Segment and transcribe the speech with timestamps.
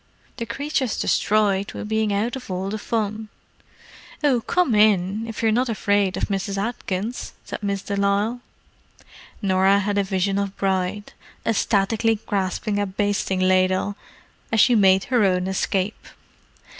[0.37, 3.29] "The creature's destroyed with bein' out of all the fun."
[4.23, 6.57] "Oh, come in—if you're not afraid of Mrs.
[6.57, 8.41] Atkins," said Miss de Lisle.
[9.43, 11.13] Norah had a vision of Bride,
[11.45, 13.95] ecstatically grasping a basting ladle,
[14.51, 16.03] as she made her own escape.